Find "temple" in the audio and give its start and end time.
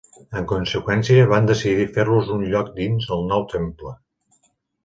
3.53-3.97